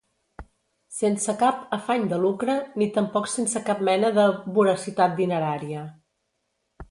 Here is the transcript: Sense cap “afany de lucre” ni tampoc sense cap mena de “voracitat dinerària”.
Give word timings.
Sense 0.99 1.35
cap 1.41 1.59
“afany 1.77 2.07
de 2.13 2.19
lucre” 2.23 2.55
ni 2.83 2.87
tampoc 2.97 3.29
sense 3.33 3.63
cap 3.69 3.85
mena 3.91 4.11
de 4.17 4.25
“voracitat 4.57 5.15
dinerària”. 5.23 5.85